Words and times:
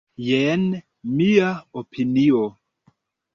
Jen 0.27 0.63
mia 1.17 1.51
opinio. 1.83 2.41